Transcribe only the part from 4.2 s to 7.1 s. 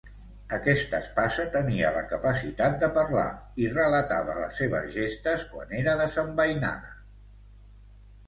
les seves gestes quan era desembeinada.